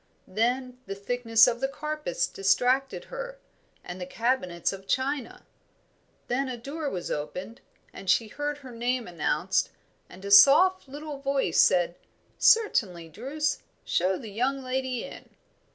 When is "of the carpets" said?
1.45-2.25